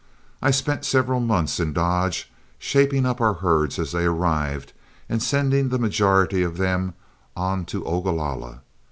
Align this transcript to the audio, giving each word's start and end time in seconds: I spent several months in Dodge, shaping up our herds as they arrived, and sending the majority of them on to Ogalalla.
I 0.41 0.49
spent 0.49 0.83
several 0.83 1.19
months 1.19 1.59
in 1.59 1.73
Dodge, 1.73 2.31
shaping 2.57 3.05
up 3.05 3.21
our 3.21 3.35
herds 3.35 3.77
as 3.77 3.91
they 3.91 4.05
arrived, 4.05 4.73
and 5.07 5.21
sending 5.21 5.69
the 5.69 5.77
majority 5.77 6.41
of 6.41 6.57
them 6.57 6.95
on 7.37 7.65
to 7.65 7.85
Ogalalla. 7.85 8.61